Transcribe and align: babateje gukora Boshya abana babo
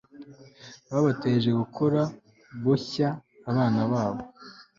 babateje 0.91 1.49
gukora 1.59 2.01
Boshya 2.63 3.09
abana 3.49 3.81
babo 3.91 4.21